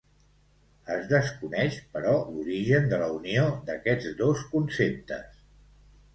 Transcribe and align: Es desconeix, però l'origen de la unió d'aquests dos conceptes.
Es 0.93 1.03
desconeix, 1.11 1.77
però 1.97 2.13
l'origen 2.31 2.89
de 2.95 2.99
la 3.03 3.11
unió 3.19 3.45
d'aquests 3.69 4.09
dos 4.25 4.43
conceptes. 4.57 5.39